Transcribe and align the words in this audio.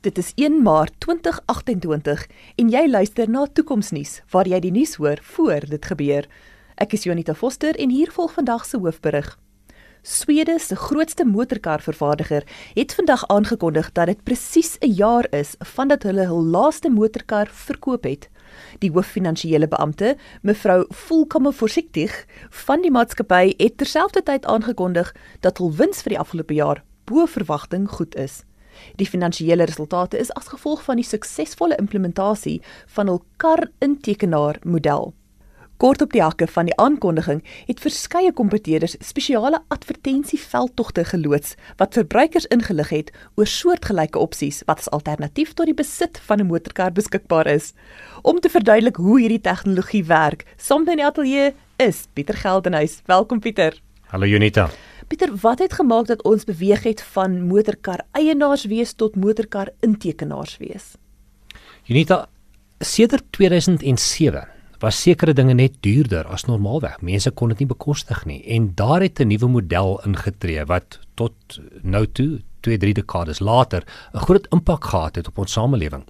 Dit 0.00 0.18
is 0.18 0.32
1 0.34 0.62
Maart 0.62 0.92
2028 0.98 2.26
en 2.54 2.68
jy 2.70 2.84
luister 2.86 3.26
na 3.26 3.48
Toekomsnuus 3.50 4.20
waar 4.30 4.46
jy 4.46 4.60
die 4.62 4.70
nuus 4.70 4.92
hoor 5.02 5.18
voor 5.32 5.64
dit 5.66 5.88
gebeur. 5.90 6.28
Ek 6.78 6.92
is 6.94 7.02
Jonita 7.08 7.34
Foster 7.34 7.74
en 7.74 7.90
hier 7.90 8.12
volg 8.14 8.36
vandag 8.36 8.62
se 8.68 8.78
hoofberig. 8.78 9.32
Swede 10.06 10.54
se 10.62 10.78
grootste 10.78 11.26
motorkarvervaardiger 11.26 12.46
het 12.78 12.94
vandag 12.94 13.26
aangekondig 13.26 13.90
dat 13.98 14.06
dit 14.06 14.22
presies 14.22 14.78
'n 14.78 14.94
jaar 14.94 15.26
is 15.34 15.56
vandat 15.74 16.06
hulle 16.06 16.30
hul 16.30 16.44
laaste 16.44 16.90
motorkar 16.90 17.50
verkoop 17.50 18.04
het. 18.04 18.30
Die 18.78 18.92
hooffinansiële 18.92 19.68
beampte, 19.68 20.16
mevrou 20.42 20.84
Volkomme 20.88 21.52
Voorsigtig 21.52 22.26
van 22.50 22.82
die 22.82 22.90
maatskappy 22.90 23.54
het 23.56 23.76
terselfdertyd 23.76 24.46
aangekondig 24.46 25.14
dat 25.40 25.58
hul 25.58 25.72
wins 25.74 26.02
vir 26.02 26.10
die 26.10 26.18
afgelope 26.18 26.54
jaar 26.54 26.84
bo 27.04 27.26
verwagting 27.26 27.90
goed 27.90 28.14
is. 28.14 28.47
Die 28.96 29.06
finansiële 29.06 29.64
resultate 29.64 30.18
is 30.18 30.32
as 30.32 30.48
gevolg 30.48 30.82
van 30.82 30.96
die 30.96 31.06
suksesvolle 31.06 31.76
implementasie 31.76 32.60
van 32.86 33.06
hul 33.06 33.22
kar-intekenaar 33.36 34.60
model. 34.64 35.12
Kort 35.78 36.02
op 36.02 36.10
die 36.10 36.22
hakke 36.22 36.48
van 36.50 36.66
die 36.66 36.74
aankondiging 36.82 37.38
het 37.68 37.78
verskeie 37.78 38.32
kompeteerders 38.34 38.96
spesiale 38.98 39.60
advertensieveldtogte 39.70 41.04
geloods 41.06 41.54
wat 41.78 41.94
verbruikers 41.94 42.48
ingelig 42.50 42.90
het 42.90 43.12
oor 43.38 43.46
soortgelyke 43.46 44.18
opsies 44.18 44.64
wat 44.66 44.82
as 44.82 44.90
alternatief 44.90 45.54
tot 45.54 45.70
die 45.70 45.78
besit 45.78 46.18
van 46.26 46.42
'n 46.42 46.50
motorkar 46.50 46.92
beskikbaar 46.92 47.46
is. 47.46 47.72
Om 48.22 48.40
te 48.40 48.50
verduidelik 48.50 48.96
hoe 48.96 49.20
hierdie 49.20 49.40
tegnologie 49.40 50.04
werk, 50.04 50.44
saam 50.56 50.88
in 50.88 50.96
die 50.96 51.06
ateljee 51.06 51.54
is 51.76 52.06
Pieter 52.12 52.36
Geldenhuys. 52.36 53.02
Welkom 53.06 53.40
Pieter. 53.40 53.80
Hallo 54.10 54.26
Junita. 54.26 54.70
Pieter, 55.08 55.30
wat 55.40 55.58
het 55.58 55.72
gemaak 55.72 56.06
dat 56.06 56.22
ons 56.28 56.44
beweeg 56.44 56.82
het 56.84 57.00
van 57.14 57.38
motorkar 57.48 58.02
eienaars 58.12 58.66
wees 58.68 58.92
tot 58.92 59.14
motorkar 59.16 59.70
intekenaars 59.80 60.58
wees? 60.60 60.90
Unita 61.88 62.26
sedert 62.84 63.24
2007 63.32 64.44
was 64.84 65.00
sekere 65.00 65.32
dinge 65.32 65.54
net 65.56 65.80
duurder 65.80 66.28
as 66.28 66.44
normaalweg. 66.44 67.00
Mense 67.00 67.32
kon 67.32 67.48
dit 67.48 67.64
nie 67.64 67.70
bekostig 67.70 68.20
nie 68.28 68.42
en 68.52 68.74
daar 68.76 69.00
het 69.00 69.20
'n 69.20 69.32
nuwe 69.32 69.48
model 69.48 70.00
ingetree 70.04 70.64
wat 70.64 71.00
tot 71.14 71.60
nou 71.82 72.06
toe, 72.06 72.40
2-3 72.60 72.92
dekades 72.92 73.40
later, 73.40 73.82
'n 74.12 74.18
groot 74.18 74.46
impak 74.52 74.84
gehad 74.84 75.16
het 75.16 75.28
op 75.28 75.38
ons 75.38 75.52
samelewing. 75.52 76.04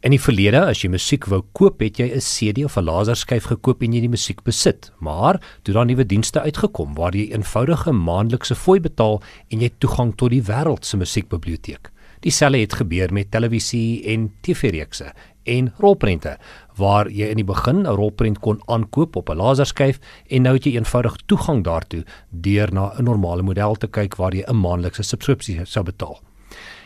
In 0.00 0.10
die 0.14 0.20
verlede, 0.20 0.60
as 0.62 0.84
jy 0.84 0.88
musiek 0.92 1.24
wou 1.26 1.40
koop, 1.52 1.80
het 1.80 1.98
jy 1.98 2.06
'n 2.14 2.20
CD 2.20 2.64
of 2.64 2.76
'n 2.78 2.84
laserskyf 2.84 3.44
gekoop 3.50 3.82
en 3.82 3.92
jy 3.92 4.00
die 4.00 4.08
musiek 4.08 4.42
besit. 4.44 4.92
Maar 5.00 5.40
toe 5.62 5.74
daar 5.74 5.86
nuwe 5.86 6.06
dienste 6.06 6.40
uitgekom 6.40 6.94
waar 6.94 7.14
jy 7.14 7.32
eenvoudige 7.32 7.92
maandelikse 7.92 8.54
fooi 8.54 8.80
betaal 8.80 9.22
en 9.50 9.60
jy 9.60 9.70
toegang 9.78 10.14
tot 10.16 10.30
die 10.30 10.42
wêreld 10.42 10.84
se 10.84 10.96
musiekbiblioteek. 10.96 11.90
Dieselfde 12.20 12.58
het 12.58 12.72
gebeur 12.72 13.12
met 13.12 13.30
televisie 13.30 14.04
en 14.04 14.32
TV-reekse 14.42 15.12
en 15.48 15.72
rolprente 15.78 16.36
waar 16.76 17.10
jy 17.10 17.30
in 17.32 17.40
die 17.40 17.44
begin 17.44 17.82
'n 17.82 17.96
rolprent 17.96 18.38
kon 18.38 18.62
aankoop 18.66 19.16
op 19.16 19.30
'n 19.30 19.36
laserskyf 19.36 19.98
en 20.28 20.42
nou 20.42 20.54
het 20.54 20.64
jy 20.64 20.76
eenvoudig 20.76 21.16
toegang 21.26 21.64
daartoe 21.64 22.04
deur 22.30 22.72
na 22.72 22.92
'n 22.98 23.04
normale 23.04 23.42
model 23.42 23.74
te 23.74 23.88
kyk 23.88 24.16
waar 24.16 24.34
jy 24.34 24.44
'n 24.46 24.56
maandelikse 24.56 25.02
subskripsie 25.02 25.60
sou 25.64 25.84
betaal. 25.84 26.27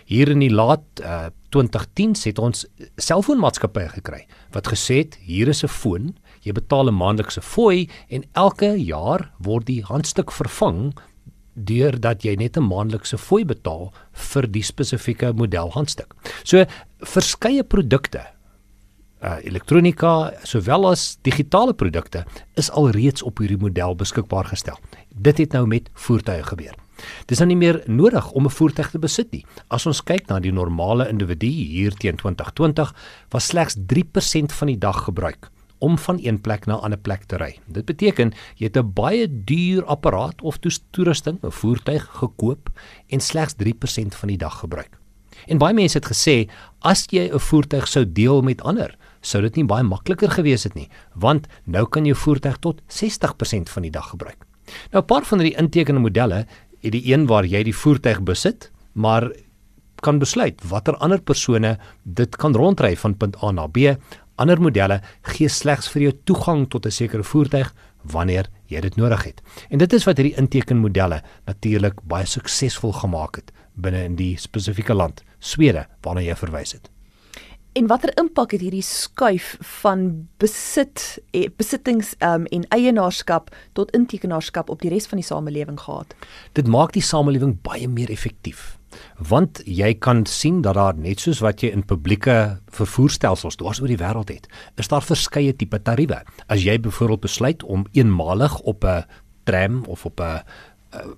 Hier 0.04 0.28
in 0.28 0.42
die 0.42 0.50
laat 0.52 0.82
uh, 1.00 1.30
2010s 1.54 2.24
het 2.24 2.38
ons 2.38 2.66
selfoonmaatskappye 2.96 3.88
gekry 3.98 4.26
wat 4.52 4.68
gesê 4.72 5.02
het 5.04 5.18
hier 5.20 5.48
is 5.48 5.62
'n 5.64 5.68
foon, 5.68 6.14
jy 6.42 6.52
betaal 6.52 6.88
'n 6.88 6.94
maandelikse 6.94 7.40
fooi 7.40 7.88
en 8.08 8.24
elke 8.32 8.74
jaar 8.76 9.30
word 9.38 9.66
die 9.66 9.82
handstuk 9.82 10.32
vervang 10.32 10.92
deurdat 11.54 12.24
jy 12.24 12.34
net 12.36 12.56
'n 12.56 12.68
maandelikse 12.68 13.18
fooi 13.18 13.44
betaal 13.44 13.92
vir 14.12 14.46
die 14.46 14.62
spesifieke 14.62 15.32
model 15.32 15.70
handstuk. 15.70 16.14
So 16.44 16.64
verskeie 17.00 17.62
produkte 17.62 18.26
uh 19.22 19.38
elektronika 19.46 20.32
sowel 20.42 20.88
as 20.90 21.18
digitale 21.22 21.74
produkte 21.74 22.24
is 22.58 22.70
alreeds 22.70 23.22
op 23.22 23.38
hierdie 23.38 23.60
model 23.60 23.94
beskikbaar 23.94 24.44
gestel. 24.44 24.78
Dit 25.14 25.38
het 25.38 25.52
nou 25.52 25.66
met 25.66 25.90
voertuie 25.94 26.42
gebeur. 26.42 26.74
Dis 27.26 27.38
nou 27.38 27.48
nie 27.48 27.56
meer 27.56 27.82
nodig 27.86 28.30
om 28.32 28.46
'n 28.46 28.50
voertuig 28.50 28.90
te 28.90 28.98
besit 28.98 29.32
nie. 29.32 29.44
As 29.68 29.86
ons 29.86 30.02
kyk 30.02 30.28
na 30.28 30.40
die 30.40 30.52
normale 30.52 31.08
individu 31.08 31.46
hier 31.46 31.92
teen 31.92 32.16
2020 32.16 32.94
was 33.30 33.46
slegs 33.46 33.76
3% 33.86 34.52
van 34.52 34.66
die 34.66 34.78
dag 34.78 35.04
gebruik 35.04 35.50
om 35.82 35.98
van 35.98 36.18
een 36.22 36.40
plek 36.40 36.66
na 36.66 36.76
'n 36.76 36.84
ander 36.84 36.98
plek 36.98 37.24
te 37.24 37.36
ry. 37.36 37.58
Dit 37.66 37.84
beteken 37.84 38.32
jy 38.56 38.66
het 38.66 38.76
'n 38.76 38.92
baie 38.92 39.44
duur 39.44 39.84
apparaat 39.84 40.42
of 40.42 40.58
toerusting, 40.90 41.38
'n 41.42 41.50
voertuig 41.50 42.08
gekoop 42.12 42.70
en 43.08 43.20
slegs 43.20 43.54
3% 43.54 44.14
van 44.14 44.28
die 44.28 44.38
dag 44.38 44.58
gebruik. 44.58 44.98
En 45.46 45.58
baie 45.58 45.74
mense 45.74 45.98
het 45.98 46.06
gesê 46.06 46.50
as 46.78 47.06
jy 47.10 47.30
'n 47.32 47.38
voertuig 47.38 47.88
sou 47.88 48.12
deel 48.12 48.42
met 48.42 48.62
ander, 48.62 48.96
sou 49.20 49.42
dit 49.42 49.56
nie 49.56 49.64
baie 49.64 49.82
makliker 49.82 50.30
gewees 50.30 50.62
het 50.62 50.74
nie, 50.74 50.88
want 51.14 51.46
nou 51.64 51.86
kan 51.88 52.04
jy 52.04 52.14
voertuig 52.14 52.56
tot 52.58 52.82
60% 52.86 53.70
van 53.70 53.82
die 53.82 53.90
dag 53.90 54.08
gebruik. 54.08 54.46
Nou 54.92 55.02
'n 55.02 55.06
paar 55.06 55.24
van 55.24 55.38
hierdie 55.38 55.58
intekende 55.58 56.00
modelle 56.00 56.46
het 56.82 56.92
die 56.92 57.12
een 57.12 57.26
waar 57.26 57.46
jy 57.46 57.62
die 57.62 57.76
voertuig 57.76 58.22
besit, 58.22 58.70
maar 58.92 59.30
kan 60.02 60.18
besluit 60.18 60.60
watter 60.66 60.96
ander 60.98 61.22
persone 61.22 61.76
dit 62.02 62.36
kan 62.36 62.56
rondry 62.58 62.96
van 62.98 63.16
punt 63.16 63.38
A 63.42 63.52
na 63.54 63.66
B. 63.66 63.94
Ander 64.36 64.60
modelle 64.60 65.00
gee 65.34 65.48
slegs 65.48 65.88
vir 65.92 66.02
jou 66.02 66.12
toegang 66.24 66.66
tot 66.68 66.86
'n 66.86 66.90
sekere 66.90 67.22
voertuig 67.22 67.72
wanneer 68.02 68.48
jy 68.66 68.80
dit 68.80 68.96
nodig 68.96 69.24
het. 69.24 69.42
En 69.70 69.78
dit 69.78 69.92
is 69.92 70.04
wat 70.04 70.16
hierdie 70.16 70.36
intekenmodelle 70.36 71.22
natuurlik 71.46 72.02
baie 72.02 72.26
suksesvol 72.26 72.92
gemaak 72.92 73.36
het 73.36 73.52
binne 73.74 74.04
in 74.04 74.16
die 74.16 74.36
spesifieke 74.36 74.94
land, 74.94 75.22
Swede, 75.38 75.86
waarna 76.02 76.20
jy 76.20 76.34
verwys 76.36 76.72
het. 76.72 76.91
En 77.72 77.86
watter 77.88 78.10
impak 78.20 78.52
het 78.52 78.60
hierdie 78.60 78.84
skuif 78.84 79.54
van 79.80 80.02
besit 80.42 81.00
eh, 81.32 81.46
besittings 81.56 82.10
um, 82.20 82.44
en 82.52 82.66
eienaarskap 82.68 83.48
tot 83.72 83.94
intekenaarskap 83.96 84.68
op 84.68 84.82
die 84.84 84.90
res 84.92 85.08
van 85.08 85.22
die 85.22 85.24
samelewing 85.24 85.78
gehad? 85.80 86.12
Dit 86.52 86.68
maak 86.68 86.92
die 86.92 87.04
samelewing 87.04 87.54
baie 87.64 87.88
meer 87.88 88.12
effektief. 88.12 88.74
Want 89.16 89.62
jy 89.64 89.94
kan 90.04 90.26
sien 90.28 90.60
dat 90.60 90.76
daar 90.76 91.00
net 91.00 91.24
soos 91.24 91.40
wat 91.40 91.64
jy 91.64 91.72
in 91.72 91.86
publieke 91.88 92.36
vervoerstelsels 92.76 93.56
dwars 93.56 93.80
oor 93.80 93.88
die 93.88 94.00
wêreld 94.04 94.34
het, 94.34 94.52
is 94.76 94.92
daar 94.92 95.08
verskeie 95.08 95.56
tipe 95.56 95.80
tariewe. 95.80 96.20
As 96.52 96.68
jy 96.68 96.76
byvoorbeeld 96.76 97.24
besluit 97.24 97.64
om 97.64 97.88
eenmalig 97.96 98.60
op 98.68 98.84
'n 98.84 99.08
tram 99.48 99.84
of 99.88 100.04
op 100.04 100.20
'n 100.20 100.44
eh, 100.92 101.08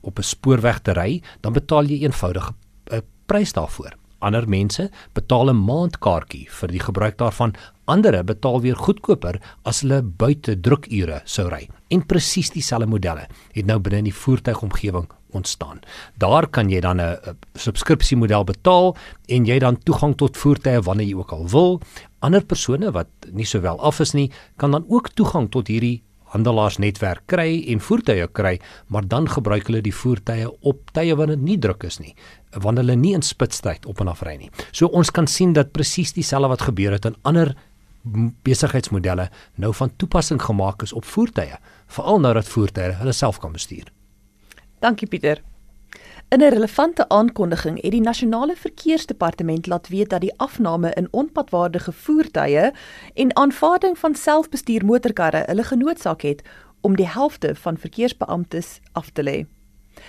op 0.00 0.18
'n 0.18 0.22
spoorweg 0.22 0.84
te 0.84 0.92
ry, 0.92 1.22
dan 1.40 1.52
betaal 1.52 1.88
jy 1.88 2.04
eenvoudig 2.04 2.52
'n 2.92 3.02
prys 3.26 3.52
daarvoor 3.52 4.03
ander 4.24 4.48
mense 4.48 4.88
betaal 5.14 5.50
'n 5.50 5.64
maandkaartjie 5.64 6.46
vir 6.50 6.68
die 6.68 6.80
gebruik 6.80 7.18
daarvan. 7.18 7.54
Ander 7.84 8.24
betaal 8.24 8.60
weer 8.60 8.76
goedkoper 8.76 9.40
as 9.64 9.80
hulle 9.80 10.02
buite 10.02 10.60
drukure 10.60 11.20
sou 11.24 11.48
ry. 11.48 11.68
En 11.90 12.06
presies 12.06 12.50
dieselfde 12.50 12.86
modelle 12.86 13.28
het 13.52 13.66
nou 13.66 13.78
binne 13.78 13.98
in 13.98 14.04
die 14.04 14.14
voertuigomgewing 14.14 15.06
ontstaan. 15.34 15.80
Daar 16.18 16.46
kan 16.46 16.70
jy 16.70 16.80
dan 16.80 17.00
'n 17.00 17.18
subskripsiemodel 17.54 18.44
betaal 18.44 18.96
en 19.26 19.44
jy 19.44 19.58
dan 19.58 19.78
toegang 19.78 20.16
tot 20.16 20.36
voertuie 20.36 20.80
wanneer 20.80 21.06
jy 21.06 21.14
ook 21.14 21.32
al 21.32 21.48
wil. 21.48 21.80
Ander 22.18 22.44
persone 22.44 22.90
wat 22.90 23.08
nie 23.32 23.46
so 23.46 23.60
wel 23.60 23.80
af 23.80 24.00
is 24.00 24.12
nie, 24.12 24.30
kan 24.56 24.70
dan 24.70 24.84
ook 24.88 25.08
toegang 25.08 25.50
tot 25.50 25.68
hierdie 25.68 26.02
handelaarsnetwerk 26.34 27.26
kry 27.30 27.62
en 27.72 27.82
voertuie 27.82 28.26
kry, 28.34 28.56
maar 28.92 29.06
dan 29.08 29.28
gebruik 29.30 29.70
hulle 29.70 29.82
die 29.84 29.94
voertuie 29.94 30.48
op 30.66 30.90
tye 30.96 31.14
wanneer 31.16 31.38
dit 31.38 31.46
nie 31.46 31.58
druk 31.62 31.86
is 31.86 32.00
nie, 32.02 32.14
wanneer 32.50 32.84
hulle 32.84 32.98
nie 33.00 33.14
in 33.16 33.24
spitstyd 33.24 33.86
op 33.90 34.02
en 34.04 34.10
af 34.12 34.24
ry 34.26 34.36
nie. 34.40 34.50
So 34.72 34.90
ons 34.90 35.12
kan 35.14 35.30
sien 35.30 35.54
dat 35.56 35.72
presies 35.76 36.14
dieselfde 36.16 36.50
wat 36.52 36.66
gebeur 36.68 36.96
het 36.96 37.08
in 37.10 37.18
ander 37.22 37.54
besigheidsmodelle 38.44 39.30
nou 39.62 39.72
van 39.74 39.92
toepassing 39.96 40.42
gemaak 40.42 40.84
is 40.84 40.92
op 40.92 41.08
voertuie, 41.08 41.56
veral 41.96 42.20
nou 42.20 42.34
dat 42.36 42.48
voertuie 42.48 42.92
hulle 43.00 43.16
self 43.16 43.40
kan 43.40 43.54
bestuur. 43.56 43.88
Dankie 44.84 45.08
Pieter. 45.08 45.40
In 46.34 46.40
'n 46.40 46.48
relevante 46.48 47.08
aankondiging 47.08 47.82
het 47.82 47.90
die 47.90 48.00
nasionale 48.00 48.56
verkeersdepartement 48.56 49.66
laat 49.66 49.88
weet 49.88 50.10
dat 50.10 50.20
die 50.20 50.34
afname 50.36 50.90
in 50.90 51.08
onpadwaardige 51.10 51.92
voertuie 51.92 52.72
en 53.14 53.36
aanvaarding 53.36 53.98
van 53.98 54.14
selfbestuur 54.14 54.84
motorkarre 54.84 55.42
hulle 55.46 55.62
genootsaak 55.62 56.20
het 56.20 56.42
om 56.80 56.96
die 56.96 57.08
helfte 57.08 57.54
van 57.54 57.76
verkeersbeamptes 57.76 58.80
af 58.92 59.10
te 59.10 59.22
lê. 59.22 59.46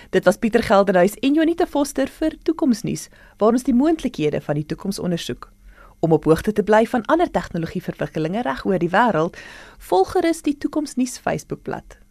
Dit 0.10 0.24
was 0.24 0.38
Pieter 0.38 0.64
Geldenhuys 0.64 1.14
en 1.14 1.34
Jonita 1.34 1.66
Foster 1.66 2.08
vir 2.08 2.38
Toekomsnuus 2.44 3.08
waar 3.38 3.52
ons 3.52 3.64
die 3.64 3.76
moontlikhede 3.76 4.42
van 4.42 4.56
die 4.56 4.66
toekoms 4.66 5.00
ondersoek. 5.00 5.52
Om 6.00 6.12
op 6.12 6.24
hoogte 6.24 6.52
te 6.52 6.64
bly 6.64 6.86
van 6.86 7.06
ander 7.06 7.32
tegnologieverwikkelinge 7.32 8.42
reg 8.42 8.66
oor 8.66 8.80
die 8.80 8.90
wêreld, 8.90 9.38
volg 9.78 10.12
gerus 10.12 10.42
die 10.42 10.58
Toekomsnuus 10.58 11.18
Facebookblad. 11.18 12.05